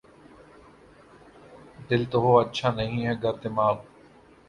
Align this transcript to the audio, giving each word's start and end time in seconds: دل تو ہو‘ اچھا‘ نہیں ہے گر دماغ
دل 1.89 2.01
تو 2.11 2.17
ہو‘ 2.23 2.31
اچھا‘ 2.39 2.69
نہیں 2.77 3.05
ہے 3.05 3.13
گر 3.23 3.33
دماغ 3.43 3.75